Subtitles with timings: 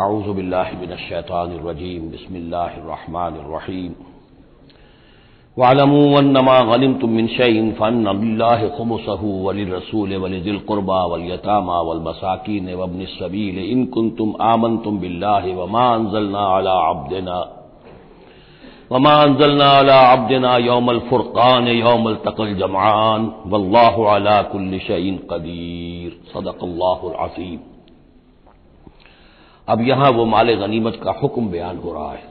[0.00, 3.92] आउज़बिल्लाहिमिनश्शैतानिर्रजीम बिस्मिल्लाहिर्रहमानिर्रहीम
[5.56, 13.84] वअलमू अन्नमा गनिमतुम मिन शैइन फअन्नलिल्लाहि खुमुसहु वलिर्रसूल वलिज़िल क़ुरबा वलयतामा वलमसाकीन वब्निस सबील इन
[13.96, 17.40] कुंतुम आमनतुम बिल्लाहि वमा अंज़लना अला अब्दिना
[18.92, 27.14] वमा अंज़लना अला अब्दिना यौमल फुरक़ान यौमल तक़ल जमआन वल्लाहु अला कुल्लि शैइन क़दीर सदक़ल्लाहुल
[27.26, 27.71] अज़ीम
[29.68, 32.30] अब यहाँ वो माल गनीमत का हुक्म बयान हो रहा है।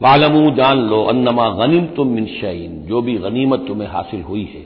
[0.00, 4.62] मालमू जान लो, अन्नमा गनीम तुम मिन शईन जो भी गनीमत तुम्हें हासिल हुई है।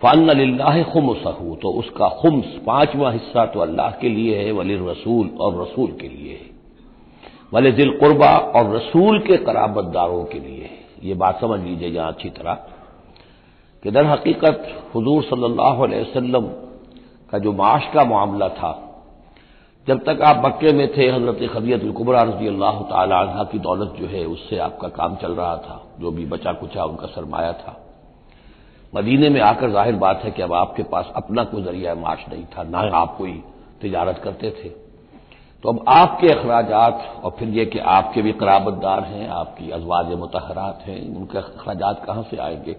[0.00, 4.76] फ़न अल्लाह खुम सहू तो उसका खुम्स पांचवा हिस्सा तो अल्लाह के लिए है वली
[4.80, 6.50] रसूल और रसूल के लिए है।
[7.52, 12.12] वले दिल कुर्बा और रसूल के कराबतदारों के लिए है। ये बात समझ लीजिए यहाँ
[12.12, 12.54] अच्छी तरह,
[13.82, 16.46] कि दर हकीकत हजूर वसल्लम
[17.32, 18.72] का जो माश का मामला था
[19.86, 24.24] जब तक आप मक्के में थे हज़रत खदियतुल्कुबरा रज़ी अल्लाह तला की दौलत जो है
[24.26, 27.76] उससे आपका काम चल रहा था जो भी बचा कुचा उनका सरमाया था।
[28.92, 32.44] मदीने में आकर ज़ाहिर बात है कि अब आपके पास अपना कोई ज़रिया माश नहीं
[32.46, 33.32] था ना आप कोई
[33.82, 34.68] तजारत करते थे।
[35.64, 40.82] तो अब आपके अखराज और फिर यह कि आपके भी कराबतदार हैं आपकी अजवाज मतहरात
[40.86, 42.76] हैं उनके अखराज कहाँ से आएँगे?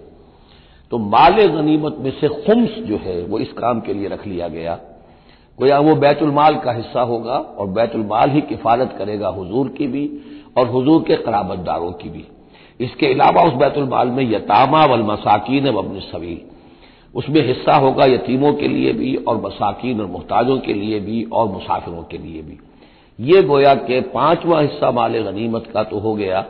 [0.92, 4.48] तो माल गनीमत में से खुम्स जो है वो इस काम के लिए रख लिया
[4.50, 4.80] गया।
[5.60, 10.10] गोया वो बैतुलमाल का हिस्सा होगा और बैतुलमाल ही किफालत करेगा हुजूर की भी
[10.58, 12.26] और हुजूर के कराबतदारों की भी।
[12.80, 16.42] इसके अलावा उस बैतुलमाल में यतामा वल मसाकिन वबन सवील।
[17.16, 21.48] उसमें हिस्सा होगा यतीमों के लिए भी और मसाकिन और मुहताजों के लिए भी और
[21.48, 22.58] मुसाफिरों के लिए भी।
[23.20, 26.46] ये गोया के पांचवा हिस्सा माल गनीमत का तो हो गया।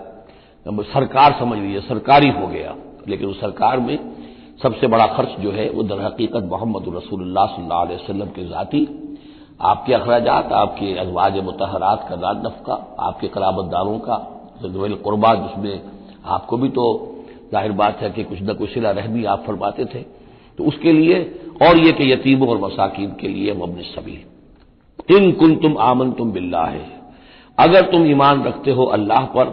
[0.67, 2.75] सरकार समझ लीजिए, सरकारी हो गया।
[3.07, 4.16] लेकिन उस सरकार में
[4.59, 8.87] सबसे बड़ा खर्च जो है वो दर हकीकत मोहम्मद रसूलुल्लाह सल्लल्लाहु के जाती,
[9.63, 14.17] आपके अखराज आपके अजवाज मतहरात का दाद नफका, आपके कराबतदारों का
[15.03, 15.81] कुर्बा जिसमें
[16.27, 16.85] आपको भी तो
[17.51, 20.01] ज़ाहिर बात है कि कुछ न कुछ सिला रहमी आप फरमाते थे।
[20.57, 21.19] तो उसके लिए
[21.61, 24.17] और ये कि यतीमों और मसाकिन के लिए मबन सभी
[25.09, 26.85] इन कुन तुम आमन तुम बिल्ला है।
[27.57, 29.45] अगर तुम ईमान रखते हो अल्लाह पर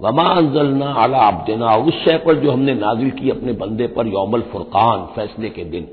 [0.00, 4.40] वमा अंजलना आला अब्दना। उस शय पर जो हमने नाजिल की अपने बंदे पर यौमल
[4.42, 5.88] फुरकान, फैसले के दिन।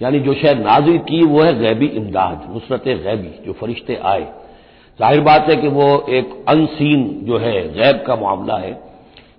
[0.00, 4.26] यानी जो शय नाजिल की, वो है गैबी इमदाद, नुसरत गैबी, जो फरिश्ते आए।
[5.00, 8.72] ज़ाहिर बात है कि वो एक अनसीन जो है, गैब का मामला है।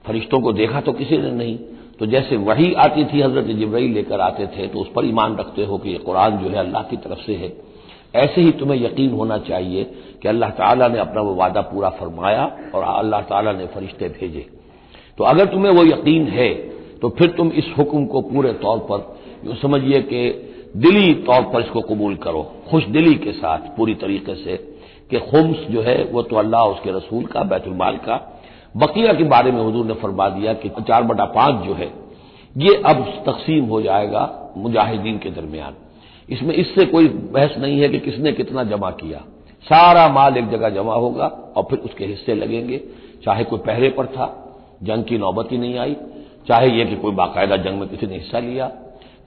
[0.05, 1.57] फरिश्तों को देखा तो किसी ने नहीं।
[1.99, 5.65] तो जैसे वही आती थी हज़रत जबरई लेकर आते थे तो उस पर ईमान रखते
[5.65, 7.49] हो कि ये कुरान जो है अल्लाह की तरफ़ से है।
[8.13, 9.83] ऐसे ही तुम्हें यकीन होना चाहिए
[10.21, 12.43] कि अल्लाह ताला ने अपना वो वादा पूरा फरमाया
[12.75, 14.45] और अल्लाह ताला ने फरिश्ते भेजे।
[15.17, 16.53] तो अगर तुम्हें वो यकीन है
[17.01, 18.99] तो फिर तुम इस हुक्म को पूरे तौर पर
[19.45, 20.21] यूँ समझिए कि
[20.77, 24.55] दिली तौर पर इसको कबूल करो, खुश दिली के साथ, पूरी तरीके से
[25.11, 28.15] कि खुम्स जो है, वो तो अल्लाह उसके रसूल का बैतुलमाल का।
[28.77, 31.91] बकिया के बारे में हजूर ने फरमा दिया कि चार बटा पाँच जो है,
[32.55, 35.75] ये अब तकसीम हो जाएगा मुजाहिदीन के दरमियान।
[36.29, 39.17] इसमें इससे कोई बहस नहीं है कि किसने कितना जमा किया।
[39.63, 42.81] सारा माल एक जगह जमा होगा और फिर उसके हिस्से लगेंगे।
[43.23, 45.95] चाहे कोई पहरे पर था, जंग की नौबत ही नहीं आई।
[46.47, 48.71] चाहे यह कि कोई बाकायदा जंग में किसी ने हिस्सा लिया।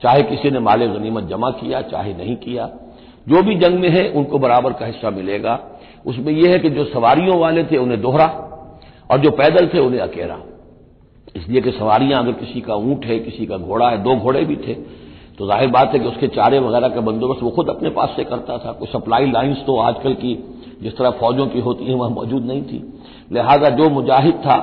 [0.01, 2.67] चाहे किसी ने माल गनीमत जमा किया, चाहे नहीं किया।
[3.27, 5.59] जो भी जंग में है, उनको बराबर का हिस्सा मिलेगा।
[6.05, 8.25] उसमें यह है कि जो सवारियों वाले थे, उन्हें दोहरा
[9.11, 10.37] और जो पैदल थे, उन्हें अकेला
[11.35, 14.55] इसलिए कि सवारियाँ अगर किसी का ऊँट है, किसी का घोड़ा है, दो घोड़े भी
[14.55, 15.02] थे
[15.37, 18.23] तो ज़ाहिर बात है कि उसके चारे वगैरह का बंदोबस्त वो खुद अपने पास से
[18.23, 20.33] करता था। कोई सप्लाई लाइन्स तो आजकल की
[20.81, 22.83] जिस तरह फौजों की होती हैं, वह मौजूद नहीं थी।
[23.31, 24.57] लिहाजा जो मुजाहिद था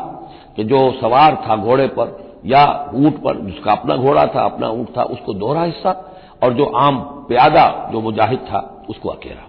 [0.56, 2.64] कि जो सवार था घोड़े पर या
[2.94, 5.92] ऊँट पर, जिसका अपना घोड़ा था, अपना ऊँट था, उसको दोहरा हिस्सा
[6.42, 9.46] और जो आम प्यादा जो मुजाहिद था, उसको अकेला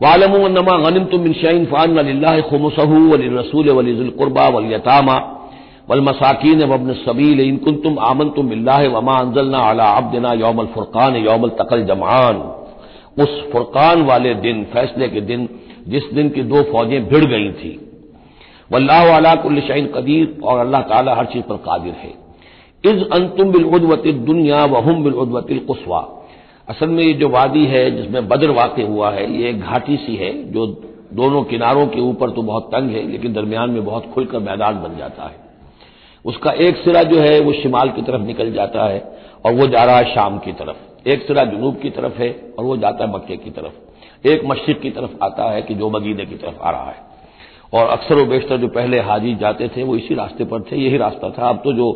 [0.00, 4.48] वालमनमा गनिम तुम मिनशाइन फ़ान खमसहू वली रसूल वलीजुलकुरबा
[5.90, 11.16] वलियतामा वलमसाकिन वबन सबील इनकुन तुम आमन तुम बिल्ला वमा अनजलना अला अब्दना यौमल फुरकान
[11.16, 12.36] यौमल तकल जमान।
[13.22, 15.48] उस फुरकान वाले दिन, फैसले के दिन,
[15.88, 17.80] जिस दिन की दो फौजें भिड़ गई थी।
[18.72, 22.14] वल्लाह अला कुल कदीर, और अल्लाह ताला हर चीज़ पर कादिर है।
[22.84, 26.24] इज़ अंतुम बिलउदवत दुनिया वहम बिलउदवतिल कुसवा।
[26.68, 30.16] असल में ये जो वादी है, जिसमें बदर वाक़ हुआ है, ये एक घाटी सी
[30.16, 30.66] है, जो
[31.12, 34.98] दोनों किनारों के ऊपर तो बहुत तंग है, लेकिन दरमियान में बहुत खुलकर मैदान बन
[34.98, 35.43] जाता है।
[36.24, 39.00] उसका एक सिरा जो है, वो शिमाल की तरफ़ निकल जाता है
[39.44, 42.64] और वो जा रहा है शाम की तरफ़। एक सिरा जुनूब की तरफ़ है और
[42.64, 46.24] वो जाता है मक्के की तरफ़। एक मस्जिद की तरफ़ आता है कि जो मदीने
[46.26, 47.12] की तरफ़ आ रहा है।
[47.72, 50.96] और अक्सर व बेशतर जो पहले हाजी जाते थे, वो इसी रास्ते पर थे, यही
[50.96, 51.86] रास्ता था। अब तो जो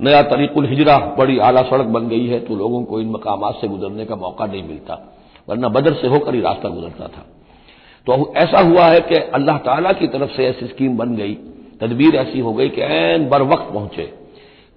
[0.00, 3.68] नया तरीकुल हिजरा, बड़ी आला सड़क बन गई है तो लोगों को इन मकाम से
[3.68, 4.98] गुजरने का मौका नहीं मिलता,
[5.48, 7.26] वरना बदर से होकर ही रास्ता गुजरता था।
[8.06, 11.36] तो ऐसा हुआ है कि अल्लाह ताला की तरफ़ से ऐसी स्कीम बन गई
[11.82, 14.12] तदबीर ऐसी हो गई कि एन बर वक्त पहुँचे।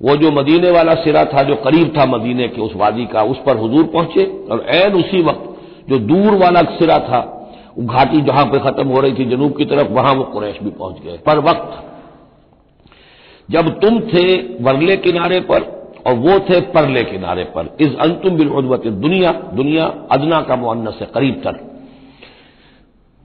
[0.02, 3.38] वो जो मदीने वाला सिरा था, जो करीब था मदीने के उस वादी का, उस
[3.38, 7.22] पर हजूर पहुँचे और एन उसी वक्त जो दूर वाला सिरा था
[7.80, 11.02] घाटी जहाँ पर खत्म हो रही थी जनूब की तरफ़, वहाँ वो कुरैश भी पहुँच
[11.04, 11.84] गए। पर वक्त,
[13.50, 14.26] जब तुम थे
[14.64, 15.64] वरले किनारे पर
[16.08, 21.06] और वो थे परले किनारे पर इस अंतुम बिलउदवत दुनिया दुनिया अदना का मुन्ना से
[21.06, 21.60] करीब तर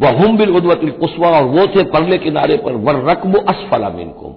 [0.00, 4.34] वह हम बिलउदवत कुसवा, और वो थे परले किनारे पर, वर रकब असफला मिनकुम।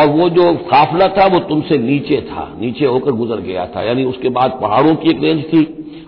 [0.00, 4.04] और वो जो काफिला था, वो तुमसे नीचे था, नीचे होकर गुजर गया था। यानी
[4.04, 5.62] उसके बाद पहाड़ों की एक रेंज थी,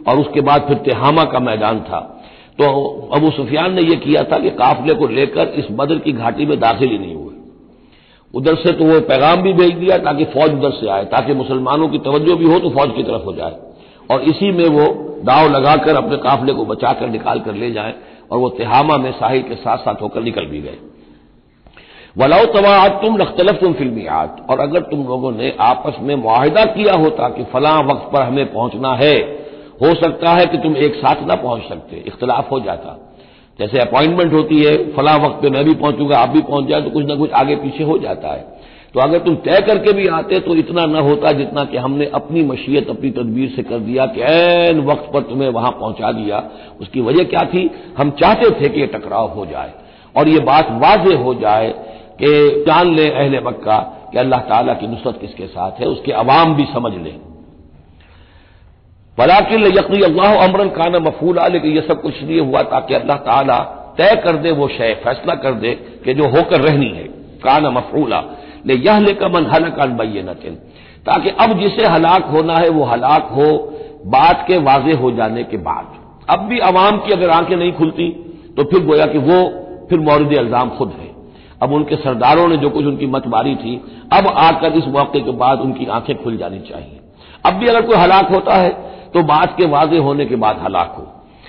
[0.09, 2.01] और उसके बाद फिर तेहामा का मैदान था।
[2.61, 2.65] तो
[3.13, 6.61] अबू सुफियान ने यह किया था कि काफिले को लेकर इस बदर की घाटी में
[6.61, 7.35] दाखिल ही नहीं हुए।
[8.35, 11.89] उधर से तो वो पैगाम भी भेज दिया, ताकि फौज उधर से आए, ताकि मुसलमानों
[11.89, 13.57] की तवज्जो भी हो तो फौज की तरफ़ हो जाए।
[14.11, 17.95] और इसी में वो दाव लगाकर अपने काफिले को बचाकर निकाल कर ले जाए।
[18.33, 20.79] और वो तिहामा में साहिल के साथ साथ होकर निकल भी गए।
[22.17, 26.95] वलाउ तवाद तुम लख्तलफ तुम फिल्मियात और अगर तुम लोगों ने आपस में मुआहदा किया
[26.95, 29.17] होता कि फलां वक्त पर हमें पहुँचना है,
[29.83, 32.99] हो सकता है कि तुम एक साथ ना पहुँच सकते, इख्तलाफ हो जाता।
[33.59, 36.91] जैसे अपॉइंटमेंट होती है, फला वक्त पे मैं भी पहुंचूँगा, आप भी पहुँच जाए तो
[36.91, 38.56] कुछ ना कुछ आगे पीछे हो जाता है।
[38.95, 42.43] तो अगर तुम तय करके भी आते तो इतना न होता जितना कि हमने अपनी
[42.45, 46.43] मशीयत, अपनी तदबीर से कर दिया कि एन वक्त पर तुम्हें वहाँ पहुँचा दिया।
[46.81, 47.71] उसकी वजह क्या थी?
[47.99, 49.73] हम चाहते थे कि यह टकराव हो जाए
[50.15, 51.69] और ये बात वाज हो जाए
[52.21, 53.79] कि जान ले अहले मक्का
[54.13, 57.17] कि अल्लाह ताला की नुसरत किसके साथ है, उसके अवाम भी समझ लें।
[59.19, 63.63] वलाकिन यकी अल्लाह अमरन काना मफूला, लेकिन यह सब कुछ लिए हुआ ताकि अल्लाह
[63.99, 65.71] तय कर दे, वो शय फैसला कर दे
[66.05, 67.05] कि जो होकर रहनी है,
[67.45, 68.19] काना मफूला।
[68.67, 69.77] ले यह लेकर मन हलक
[70.29, 70.55] नतिन
[71.07, 73.49] ताकि अब जिसे हलाक होना है, वो हलाक हो,
[74.07, 75.95] बात के वाजे हो जाने के बाद।
[76.31, 78.09] अब भी अवाम की अगर आँखें नहीं खुलती
[78.57, 79.39] तो फिर गोया कि वो
[79.91, 81.11] फिर मौरद इल्ज़ाम खुद है।
[81.63, 83.77] अब उनके सरदारों ने जो कुछ उनकी मत मारी थी,
[84.13, 87.01] अब आकर इस मौके के बाद उनकी आँखें खुल जानी चाहिए।
[87.47, 88.71] अब भी अगर कोई हलाक होता है
[89.15, 91.07] तो बात के वाजे होने के बाद हलाक हो।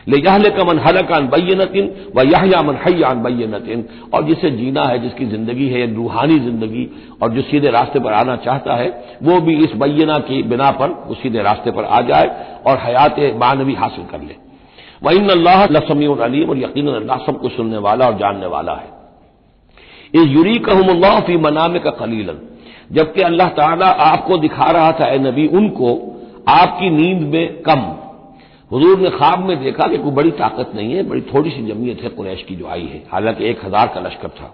[0.07, 3.83] ले यह का मन हलकान बैनतिन व यह मन हयान बैनतिन
[4.13, 6.87] और जिसे जीना है, जिसकी ज़िंदगी है रूहानी ज़िंदगी,
[7.21, 8.87] और जो सीधे रास्ते पर आना चाहता है,
[9.23, 12.27] वो भी इस बैना की बिना पर, वो सीधे रास्ते पर आ जाए
[12.67, 14.35] और हयात मानवी हासिल कर ले।
[15.03, 18.95] वह अल्लाह लसमी अलीम, और यकीन अल्लाह सब कुछ सुनने वाला और जानने वाला है।
[20.13, 22.37] इस यूरी कहम फ़ी मनाम का खलीलन
[22.93, 23.47] जबकि अल्लाह
[23.83, 25.89] आपको दिखा रहा था, ए नबी, उनको
[26.49, 27.81] आपकी नींद में कम
[28.71, 32.01] हजूर ने ख्वाब में देखा कि कोई बड़ी ताकत नहीं है, बड़ी थोड़ी सी जमीयत
[32.03, 34.53] है कुरैश की जो आई है। हालाँकि एक हज़ार का लश्कर था।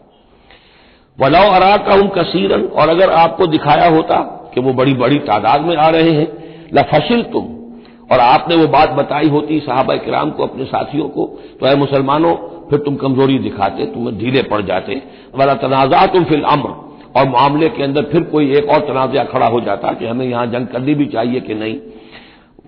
[1.17, 4.15] वलाओ अरा का उन कसीरन, और अगर आपको दिखाया होता
[4.53, 6.27] कि वो बड़ी बड़ी तादाद में आ रहे हैं,
[6.74, 7.48] लफसिल तुम,
[8.12, 11.25] और आपने वो बात बताई होती साहबा कराम को, अपने साथियों को
[11.60, 12.34] तो है मुसलमानों,
[12.70, 15.01] फिर तुम कमज़ोरी दिखाते, तुम्हें ढीले पड़ जाते।
[15.36, 16.70] वाला तनाजा तुम फिल अम्र,
[17.17, 20.46] और मामले के अंदर फिर कोई एक और तनाज़ा खड़ा हो जाता कि हमें यहाँ
[20.48, 21.75] जंग करनी भी चाहिए कि नहीं।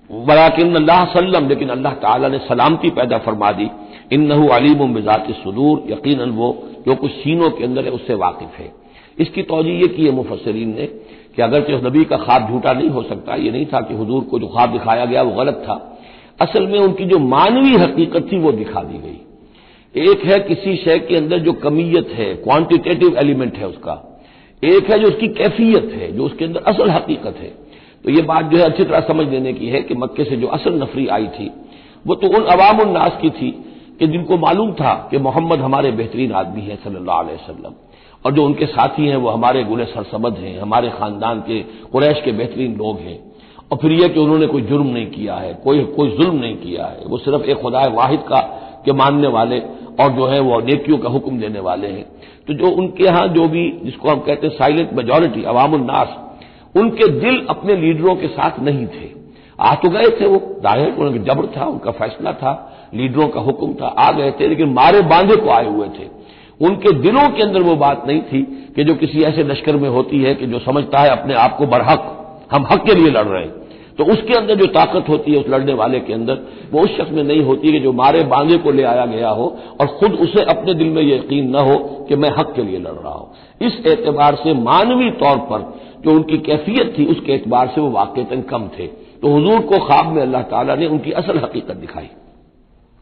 [0.10, 3.70] वराकिन अल्लाह सल्लम, लेकिन अल्लाह ताला ने सलामती पैदा फरमा दी।
[4.14, 6.48] इन नहू अलीम मिजात सुदूर यकीन वो
[6.88, 8.72] जो कुछ सीनों के अंदर है, उससे वाकिफ है।
[9.20, 10.86] इसकी तोजी ये की है मुफसरीन ने,
[11.36, 14.24] कि अगर तो नबी का ख्वाब झूठा नहीं हो सकता, ये नहीं था कि हजूर
[14.24, 16.00] को जो ख्वाब दिखाया गया, वो गलत था।
[16.42, 21.00] असल में उनकी जो मानवी हकीकत थी, वो दिखा दी गई। एक है किसी शय
[21.00, 23.94] के अंदर जो कमीयत है क्वांटिटेटिव एलिमेंट है उसका।
[24.64, 27.54] एक है जो उसकी कैफियत है, जो उसके अंदर असल हकीकत है।
[28.06, 30.48] तो ये बात जो है अच्छी तरह समझ लेने की है कि मक्के से जो
[30.48, 31.52] असल नफरी आई थी,
[32.08, 33.52] वो तो उन अवाम उन्नास की थी
[34.00, 37.74] कि जिनको मालूम था कि मोहम्मद हमारे बेहतरीन आदमी है सल्लल्लाहु अलैहि वसल्लम।
[38.26, 42.32] और जो उनके साथी हैं, वो हमारे गुले सरसबद हैं, हमारे खानदान के, कुरैश के
[42.32, 43.20] बेहतरीन लोग हैं।
[43.72, 46.86] और फिर यह कि उन्होंने कोई जुर्म नहीं किया है, कोई कोई जुल्म नहीं किया
[46.86, 48.40] है। वो सिर्फ़ एक खुदा वाहिद का,
[48.86, 49.60] के मानने वाले
[50.00, 52.06] और जो है वो नेकियों का हुक्म देने वाले हैं।
[52.48, 56.22] तो जो उनके यहाँ जो भी, जिसको हम कहते हैं साइलेंट मेजोरिटी अवामुन्नास
[56.76, 59.14] उनके दिल अपने लीडरों के साथ नहीं थे।
[59.60, 62.52] आ तो गए थे वो। ज़ाहिर उनका जबर था, उनका फैसला था,
[62.96, 66.08] लीडरों का हुक्म था, आ गए थे, लेकिन मारे बांधे को आए हुए थे।
[66.62, 68.42] उनके दिलों के अंदर वो बात नहीं थी
[68.76, 71.66] कि जो किसी ऐसे लश्कर में होती है कि जो समझता है अपने आप को
[71.68, 72.12] बरहक
[72.52, 73.64] हम हक के लिए लड़ रहे हैं।
[73.96, 76.40] तो उसके अंदर जो ताकत होती है उस लड़ने वाले के अंदर,
[76.72, 79.46] वो उस शख्स में नहीं होती कि जो मारे बांधे को ले आया गया हो
[79.82, 81.78] और खुद उसे अपने दिल में यकीन न हो
[82.10, 85.74] कि मैं हक के लिए लड़ रहा हूँ। इस एतबार से मानवी तौर पर
[86.06, 88.88] जो उनकी कैफियत थी, उसके एतबार से वो वाकता कम थे।
[89.22, 92.10] तो हजूर को ख्वाब में अल्लाह ताला ने उनकी असल हकीकत दिखाई।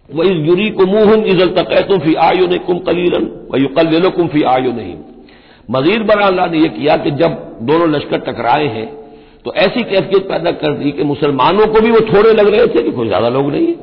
[0.10, 4.44] वही यूरी को मुँह इजल तकैतुम फ़ी आयु ने कुम कलीलन वही कल कुम फ़ी
[4.50, 4.96] आयु नहीं
[5.70, 8.86] मजीद बड़ा अल्लाह ने यह किया कि जब दोनों लश्कर टकराए हैं
[9.46, 12.84] तो ऐसी कैफियत पैदा कर दी कि मुसलमानों को भी वो थोड़े लग रहे थे
[12.84, 13.76] कि कोई ज़्यादा लोग नहीं है,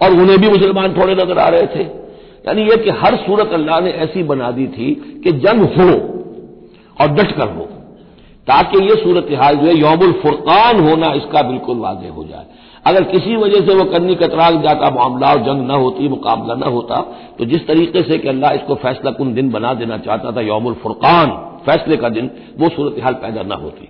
[0.00, 3.80] और उन्हें भी मुसलमान थोड़े नज़र आ रहे थे। यानी यह कि हर सूरत अल्लाह
[3.80, 5.88] ने ऐसी बना दी थी कि जंग हो
[6.96, 7.68] और डट कर हो।
[8.48, 12.46] ताकि ये सूरत हाल जो है, यौमुल फुरकान होना इसका बिल्कुल वाजे हो जाए।
[12.86, 16.72] अगर किसी वजह से वो कन्नी कतरा जाता, मामला और जंग न होती, मुकाबला न
[16.72, 17.00] होता
[17.38, 20.74] तो जिस तरीके से कि अल्लाह इसको फैसला कुन दिन बना देना चाहता था, यौमुल
[20.74, 21.30] फुरकान,
[21.66, 23.88] फैसले का दिन, वो सूरत हाल पैदा न होती।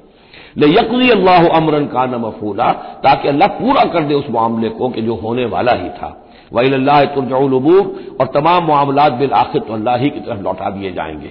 [0.57, 2.73] ले यकली अल्लाह अमरन का न मफूला,
[3.03, 6.17] ताकि अल्लाह पूरा कर दे उस मामले को कि जो होने वाला ही था।
[6.53, 10.93] वही अल्लाह तुरजाउलबूर और तमाम मामला बिल आखिर तो अल्लाह ही की तरफ़ लौटा दिए
[10.93, 11.31] जाएँगे।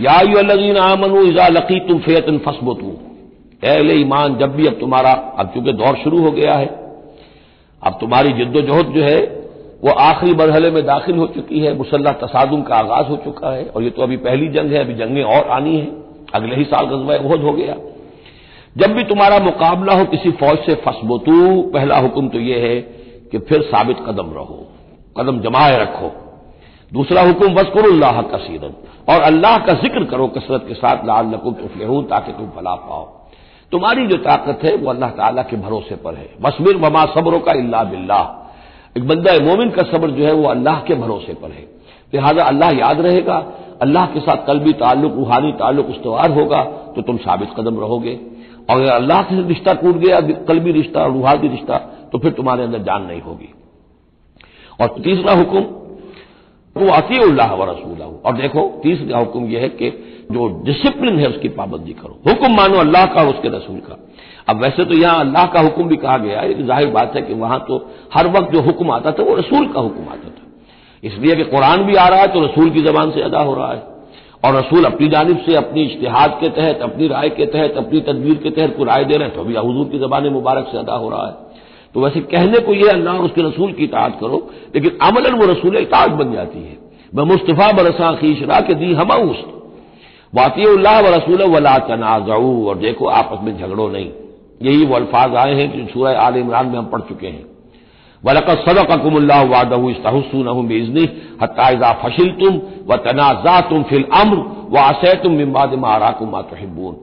[0.00, 2.90] याजीन आमनु इजा लकी तुम फेतन फसबतू
[3.62, 6.66] अहले ईमान, जब भी अब तुम्हारा, अब चूँकि दौर शुरू हो गया है,
[7.82, 9.20] अब तुम्हारी जिद्दोजहद जो है,
[9.84, 13.64] वो आखिरी मरहले में दाखिल हो चुकी है, मुसल्ला तसादुम का आगाज़ हो चुका है,
[13.64, 15.88] और ये तो अभी पहली जंग है, अभी जंगें और आनी है,
[16.34, 17.76] अगले ही साल गजवा बहुत हो गया।
[18.76, 22.80] जब भी तुम्हारा मुकाबला हो किसी फौज से, फसबतू, पहला हुक्म तो यह है
[23.32, 24.66] कि फिर साबित कदम रहो,
[25.18, 26.12] कदम जमाए रखो।
[26.92, 28.74] दूसरा हुक्म वस्कुरुल्लाह कसीरन।
[29.08, 33.04] और अल्लाह का ज़िक्र करो कसरत के साथ लाल लकुम तुफलहून, ताकि तुम फला पाओ।
[33.72, 37.52] तुम्हारी जो ताकत है, वो अल्लाह ताला के भरोसे पर है। मसमिर वमा सब्रों का
[37.52, 38.24] इल्ला बिल्लाह।
[38.96, 41.64] एक बंदा मोमिन का सब्र जो है, वो अल्लाह के भरोसे पर है।
[42.12, 43.36] लिहाजा अल्लाह याद रहेगा।
[43.82, 46.62] अल्लाह के साथ कलबी ताल्लुक, रूहानी ताल्लुक उस्तवार होगा
[46.96, 48.18] तो तुम साबित कदम रहोगे।
[48.70, 51.76] और अगर अल्लाह से रिश्ता टूट गया, कलबी रिश्ता, रूहानी रिश्ता
[52.12, 53.48] तो फिर तुम्हारे अंदर जान नहीं होगी।
[54.80, 55.62] और तीसरा हुक्म
[56.76, 59.90] वो आती अल्लाह व रसूल और देखो, तीसरा हुक्म यह है कि
[60.32, 63.96] जो डिसिप्लिन है उसकी पाबंदी करो। हुक्म मानो अल्लाह का और उसके रसूल का।
[64.48, 67.34] अब वैसे तो यहाँ अल्लाह का हुक्म भी कहा गया है ज़ाहिर बात है कि
[67.36, 67.76] वहाँ तो
[68.14, 70.46] हर वक्त जो हुक्म आता था, वो रसूल का हुक्म आता था।
[71.02, 73.72] इसलिए कि कुरान भी आ रहा है तो रसूल की जबान से अदा हो रहा
[73.72, 73.88] है।
[74.44, 78.34] और रसूल अपनी जानब से, अपनी इश्तेहाद के तहत, अपनी राय के तहत, अपनी तदबीर
[78.42, 80.94] के तहत कोई राय दे रहे हैं तो अभी हजूर की जबान मुबारक से अदा
[80.94, 81.34] हो रहा है।
[81.94, 84.38] तो वैसे कहने को यह अल्लाह और उसके रसूल की इतात करो,
[84.74, 86.78] लेकिन अमलन वो रसूल इतात बन जाती है।
[87.14, 89.44] ब मुस्तफ़ा बरसा खीशरा के दी हम उस
[90.32, 90.40] व
[91.08, 94.10] रसूल वला तनाजाऊ। और देखो, आपस में झगड़ो नहीं।
[94.62, 97.44] यही वो अल्फाज आए हैं जो सूरह आल इमरान में हम पढ़ चुके हैं।
[98.24, 101.04] वलकत सदकुमल्ला वादहू इस्ताहसून बेजनी
[101.42, 104.36] हत्याजा फशिल तुम व तनाजा तुम फिल अम्र
[104.70, 106.96] व असै तुम मिम्बाद माराकुम मातहिबून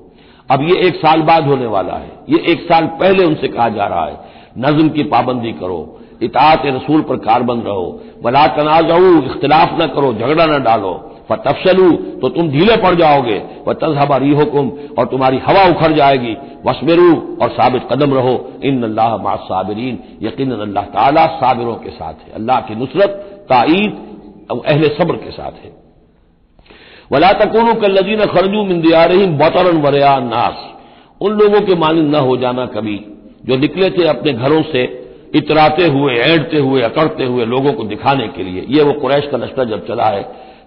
[0.50, 3.86] अब ये एक साल बाद होने वाला है। ये एक साल पहले उनसे कहा जा
[3.86, 4.16] रहा है।
[4.58, 10.46] नज्म की पाबंदी करो इतात रसूल पर कारबंद रहो बला तनाजाऊ, इख्तलाफ न करो, झगड़ा
[10.46, 10.94] न डालो।
[11.32, 13.38] व तफसलू तो तुम ढीले पड़ जाओगे।
[13.68, 16.36] वह तजहबा री हुकुम और तुम्हारी हवा उखड़ जाएगी।
[16.66, 22.14] वसमेरू और साबित कदम रहो। इन अल्लाह मा साबरीन। यकीन अल्लाह ताला साबिरों के साथ
[22.14, 23.10] है। अल्लाह की नुसरत,
[23.50, 23.92] ताईद
[24.66, 25.72] अहल सब्र के साथ है।
[27.12, 30.66] वला तकून कल्लजीन खरजू मिंदिया रही बतरन वरया नास।
[31.22, 33.00] उन लोगों के मानंद न हो जाना कभी।
[33.48, 34.84] जो निकले थे अपने घरों से
[35.36, 39.38] इतराते हुए ऐडते हुए अकड़ते हुए लोगों को दिखाने के लिए। ये वो कुरैश का
[39.38, 40.22] लश्कर जब चला है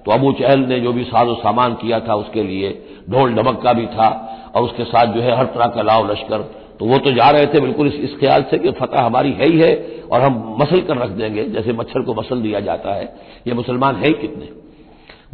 [0.06, 2.70] तो अबू चहल ने जो भी साजो सामान किया था उसके लिए
[3.10, 4.08] ढोल ढमक का भी था
[4.54, 6.38] और उसके साथ जो है हर तरह का लाव लश्कर।
[6.80, 9.48] तो वो तो जा रहे थे बिल्कुल इस, इस ख्याल से कि फतह हमारी है
[9.48, 9.72] ही है
[10.12, 13.04] और हम मसल कर रख देंगे जैसे मच्छर को मसल दिया जाता है।
[13.46, 14.48] ये मुसलमान है ही कितने?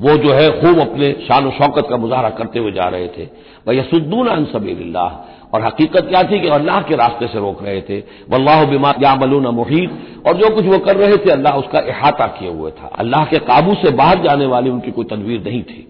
[0.01, 3.29] वो जो है खूब अपने शान शौकत का मुजाहरा करते हुए जा रहे थे।
[3.67, 5.07] वह यसुद्दून अनसबील्ला
[5.55, 7.99] और हकीकत क्या थी कि अल्लाह के रास्ते से रोक रहे थे।
[8.31, 9.91] वल्लाह बिमा यामलून मुहीद
[10.27, 13.39] और जो कुछ वो कर रहे थे, अल्लाह उसका अहाता किए हुए था। अल्लाह के
[13.45, 15.87] काबू से बाहर जाने वाली उनकी कोई तदवीर नहीं थी।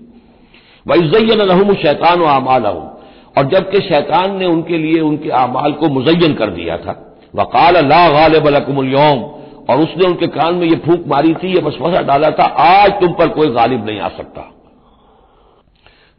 [0.86, 6.34] वही रहूम शैतान व अमाल और जबकि शैतान ने उनके लिए उनके अमाल को मुजयन
[6.34, 6.92] कर दिया था।
[7.34, 9.22] वकाल अल्लाह गालबलकुमयोम
[9.70, 13.12] और उसने उनके कान में ये फूक मारी थी, ये वसवसा डाला था, आज तुम
[13.12, 14.50] पर कोई गालिब नहीं आ सकता।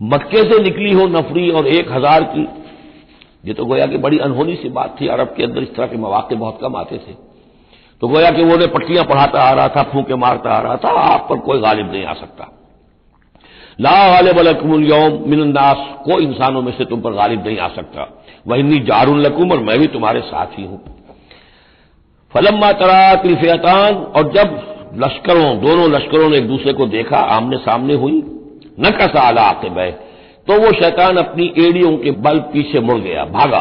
[0.01, 2.47] मक्के से निकली हो नफरी और एक हज़ार की।
[3.45, 5.97] ये तो गोया कि बड़ी अनहोनी सी बात थी, अरब के अंदर इस तरह के
[5.97, 7.13] मौके बहुत कम आते थे।
[8.01, 11.27] तो गोया कि वो पट्टियाँ पढ़ाता आ रहा था, फूके मारता आ रहा था, आप
[11.29, 12.53] पर कोई गालिब नहीं आ सकता।
[13.81, 18.23] ला वाले गालिबलकुम यौम मिनन्नास को इंसानों में से तुम पर गालिब नहीं आ सकता।
[18.47, 20.83] वह जारुल लकुम और मैं भी तुम्हारे साथ ही हूँ।
[22.33, 24.61] फलम्मा तरा तिलफियतान और जब
[24.95, 28.21] लश्करों, दोनों लश्करों ने एक दूसरे को देखा, आमने सामने हुई
[28.77, 29.79] न कसा आला आकिब
[30.47, 33.59] तो वो शैतान अपनी एड़ियों के बल पीछे मुड़ गया, भागा।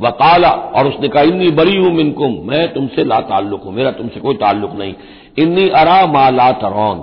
[0.00, 3.90] वह काला और उसने कहा, इन्नी बरी हूँ मिनकुम, मैं तुमसे ला ताल्लुक हूँ, मेरा
[3.92, 4.94] तुमसे कोई ताल्लुक नहीं।
[5.38, 7.02] इन्नी अरा मा ला तरौन,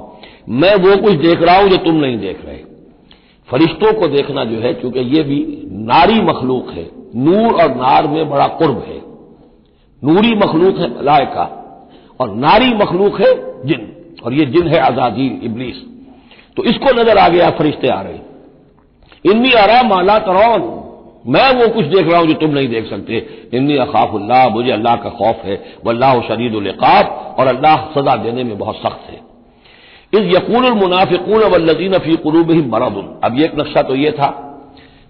[0.51, 2.57] मैं वो कुछ देख रहा हूँ जो तुम नहीं देख रहे।
[3.49, 5.37] फरिश्तों को देखना जो है क्योंकि ये भी
[5.85, 8.97] नारी मखलूक है, नूर और नार में बड़ा कुर्ब है।
[10.01, 11.43] नूरी मखलूक है मलायका
[12.19, 13.33] और नारी मखलूक है
[13.65, 13.87] जिन,
[14.23, 15.85] और ये जिन है आज़ादी, इबलीस।
[16.59, 18.19] तो इसको नज़र आ गया फरिश्ते आ रहे।
[19.25, 20.63] इन्नी आरा माला तरौन
[21.27, 23.17] मैं वो कुछ देख रहा हूँ जो तुम नहीं देख सकते।
[23.53, 28.57] इन्नी अखाफुल्लाह मुझे अल्लाह का खौफ है। वल्लाह शरीद उलकाब और अल्लाह सजा देने में
[28.57, 29.19] बहुत सख्त है।
[30.13, 34.29] इस यकून मुनाफिकून वल्लजीन फ़ी कुरूब ही मरद अब एक नक्शा तो यह था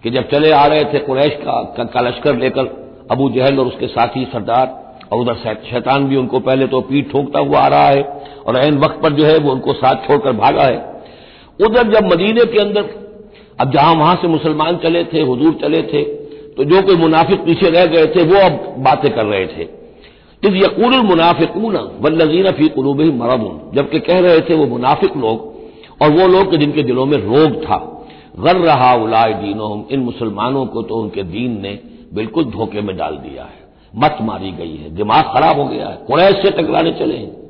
[0.04, 2.66] कि जब चले आ रहे थे कुरैश का, का लश्कर लेकर
[3.12, 4.68] अबू जहल और उसके साथी सरदार
[5.12, 8.04] और उधर शैतान भी उनको पहले तो पीठ ठोंकता हुआ आ रहा है
[8.46, 10.78] और एन वक्त पर जो है वो उनको साथ छोड़कर भागा है।
[11.60, 12.90] उधर जब मदीने के अंदर,
[13.60, 16.04] अब जहाँ वहाँ से मुसलमान चले थे, हजूर चले थे
[16.52, 19.68] तो जो कोई मुनाफिक पीछे रह गए थे, वो अब बातें कर रहे थे।
[20.44, 25.48] इस यकूल मुनाफिकून वल्लजीन फ़ी कुलूब ही मरदून, जबकि कह रहे थे वो मुनाफिक लोग,
[26.02, 27.78] और वो लोग जिनके दिलों में रोग था।
[28.40, 31.78] गर रहा उलाय दीनों इन मुसलमानों को तो उनके दीन ने
[32.14, 33.58] बिल्कुल धोखे में डाल दिया है।
[33.96, 37.49] मत मारी गई है, दिमाग खराब हो गया है, कुरैश से टकराने चले हैं।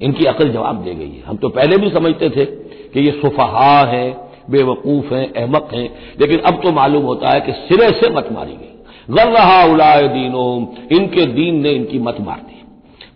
[0.00, 3.78] इनकी अकल जवाब दे गई है। हम तो पहले भी समझते थे कि ये सुफहा
[3.86, 4.06] है,
[4.50, 5.88] बेवकूफ़ हैं, अहमक हैं,
[6.20, 10.06] लेकिन अब तो मालूम होता है कि सिरे से मत मारी गई। गर रहा उलाय
[10.08, 10.44] दीनो
[10.92, 12.62] इनके दीन ने इनकी मत मार दी।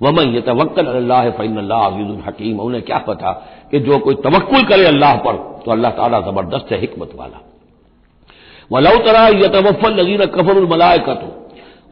[0.02, 3.32] वमन ये तवक्ल अल्लाह फ़ैन अजीजुल हकीम, उन्हें क्या पता
[3.70, 7.40] कि जो कोई तवक्ल करे अल्लाह पर तो अल्लाह ताला ज़बरदस्त है, हिकमत वाला।
[8.70, 11.20] वलौ तरा यतवफल नजीर कफर मलायकत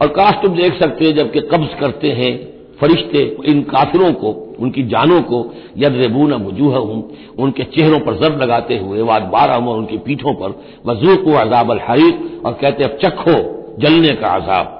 [0.02, 2.32] और काश तुम देख सकते हैं जबकि कब्ज करते हैं
[2.80, 5.38] फरिश्ते इन काफिरों को, उनकी जानों को
[5.76, 7.02] यद रेबून वजूह हूँ
[7.38, 10.54] उनके चेहरों पर जब लगाते हुए, वाद बारह उनकी पीठों पर,
[10.86, 13.36] वजूक अजाब अल हरीक, और कहते अब चखो
[13.80, 14.74] जलने का अजाब।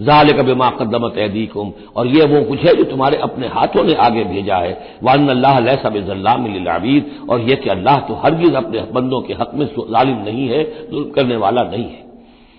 [0.00, 3.94] जाल कब माँ कदमत एदीकुम और ये वो कुछ है जो तुम्हारे अपने हाथों ने
[4.00, 5.58] आगे भेजा है। वन अल्लाह
[7.28, 10.62] और यह कि अल्लाह तो हरगिज अपने बंदों के हक में जालिम नहीं है
[11.14, 12.04] करने वाला नहीं है।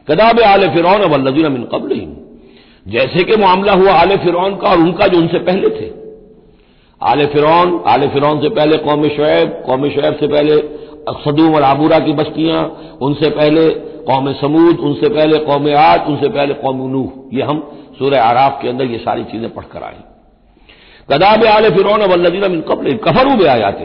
[0.07, 1.95] कदाब आल फिर वल्लजीन मिन कबल
[2.85, 5.89] जैसे कि मामला हुआ आले फिरौन का और उनका जो उनसे पहले थे।
[7.01, 10.55] आले फिरौन आले फिरौन से पहले कौम शुएब कौम शुएब से पहले
[11.19, 12.63] सदूम और आबूरा की बस्तियाँ,
[13.01, 13.69] उनसे पहले
[14.05, 17.59] कौम समूद, उनसे पहले कौम आट उनसे पहले कौम नूह। ये हम
[17.99, 20.01] सूर्य आराफ के अंदर ये सारी चीज़ें पढ़कर आई
[21.09, 23.79] कदाब आल फिर वल्लजीन मिन कबल कफरू बे आयात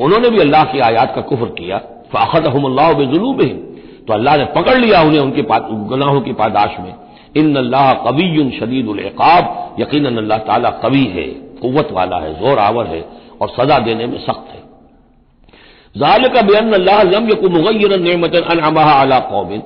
[0.00, 1.78] उन्होंने भी अल्लाह की आयात का कुफर किया।
[2.12, 3.42] फ़ाखत हमल्ला बेजुलूब
[4.06, 5.42] तो अल्लाह ने पकड़ लिया उन्हें उनके
[5.88, 6.94] गुनाहों की पादाश में।
[7.34, 11.26] इन अल्लाह कवी शदीद उलकाब यकीन अल्लाह ताला कवि है
[11.62, 13.04] कुत वाला है, ज़ोर आवर है
[13.40, 14.62] और सजा देने में सख्त है।
[15.94, 19.62] जाल का बेन अल्लाह लम यकु मुगैर अला कौमिन,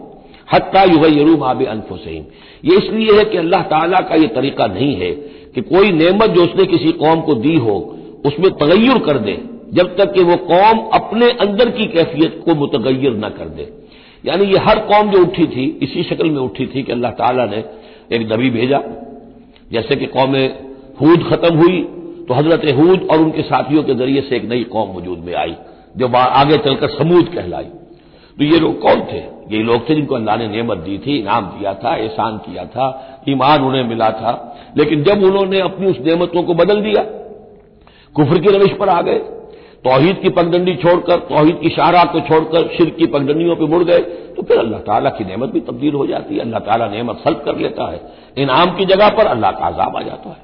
[0.53, 2.27] हत्ता युगैरू माब अनफुसैन
[2.64, 5.11] ये इसलिए है कि अल्लाह ताला का यह तरीका नहीं है
[5.55, 7.77] कि कोई नेमत जो उसने किसी कौम को दी हो,
[8.27, 9.37] उसमें तगैर कर दे,
[9.72, 13.64] जब तक कि वो कौम अपने अंदर की कैफियत को मुतगैर न कर दे।
[14.24, 17.44] यानी ये हर कौम जो उठी थी, इसी शक्ल में उठी थी कि अल्लाह ताला
[17.46, 17.64] ने
[18.12, 18.80] एक नबी भेजा।
[19.72, 20.37] जैसे कि कौम
[21.00, 21.82] हूद खत्म हुई
[22.28, 25.54] तो हज़रत हूद और उनके साथियों के ज़रिए से एक नई कौम वजूद में आई,
[25.96, 27.64] जो आगे चलकर समूद कहलाई।
[28.38, 29.18] तो ये लोग कौन थे?
[29.50, 32.87] ये लोग थे जिनको अल्लाह ने नेमत दी थी, इनाम दिया था, एहसान किया था,
[33.28, 34.32] ईमान उन्हें मिला था।
[34.76, 37.02] लेकिन जब उन्होंने अपनी उस नेमतों को बदल दिया,
[38.14, 39.18] कुफर की रविश पर आ गए
[39.85, 43.99] तोहहीद की पगडंडी छोड़कर तोहहीद की शाहरा को छोड़कर शिर की पगडंडियों पर मुड़ गए
[44.37, 47.42] तो फिर अल्लाह ताला की नेमत भी तब्दील हो जाती है। अल्लाह ताला नेमत सल्ब
[47.44, 48.01] कर लेता है।
[48.38, 50.42] इनाम की जगह पर अल्लाह का आजाब आ जाता है।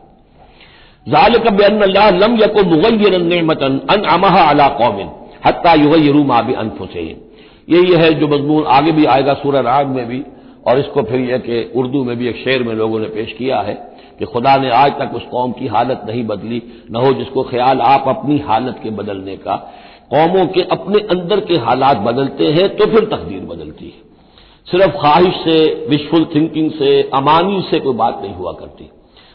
[1.07, 1.35] जाल
[1.83, 5.11] अल्लाह लम यको मुगैर नेमतन अन अमहा अला कौमिन
[5.47, 7.17] हत्ता युगरू माबी अनफुसैन
[7.69, 10.23] यही है जो मजमून आगे भी आएगा सूर्य राग में भी,
[10.67, 13.61] और इसको फिर यह कि उर्दू में भी एक शेर में लोगों ने पेश किया
[13.61, 13.75] है।
[14.21, 17.81] कि खुदा ने आज तक उस कौम की हालत नहीं बदली, न हो जिसको ख्याल
[17.81, 19.57] आप अपनी हालत के बदलने का।
[20.11, 24.11] कौमों के अपने अंदर के हालात बदलते हैं तो फिर तकदीर बदलती है।
[24.71, 28.91] सिर्फ़ ख्वाहिश से विशफुल थिंकिंग से, अमानी से कोई बात नहीं हुआ करती।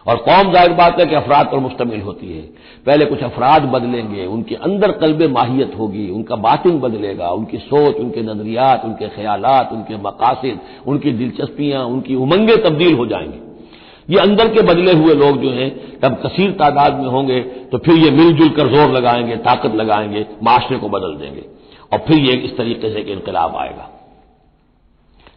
[0.08, 2.42] और कौम ज़ाहिर बात है कि अफराद पर मुश्तमिल होती है।
[2.86, 8.22] पहले कुछ अफराद बदलेंगे, उनके अंदर कल्ब माहियत होगी, उनका बातिन बदलेगा, उनकी सोच, उनके
[8.22, 13.55] नजरियात, उनके ख्याल उनके मकासद, उनकी दिलचस्पियाँ, उनकी उमंगें तब्दील हो जाएँगी।
[14.10, 17.96] ये अंदर के बदले हुए लोग जो हैं जब कसीर तादाद में होंगे तो फिर
[17.96, 21.46] ये मिलजुल कर ज़ोर लगाएँगे, ताकत लगाएँगे, माशरे को बदल देंगे।
[21.94, 23.90] और फिर ये इस तरीके से एक इनकलाब आएगा।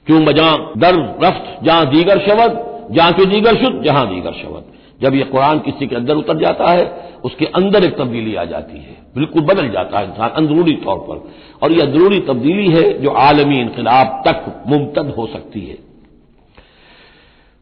[0.06, 5.14] क्यों बजा दर रफ्त, जहाँ दीगर शब्द जहाँ के दीगर शुद्ध, जहाँ दीगर शब्द जब
[5.14, 8.96] यह कुरान किसी के अंदर उतर जाता है, उसके अंदर एक तब्दीली आ जाती है।
[9.14, 11.30] बिल्कुल बदल जाता है इंसान, अंदरूनी तौर पर।
[11.62, 15.87] और यह अंदरूनी तब्दीली है जो आलमी इनकलाब तक मुमतद हो सकती है।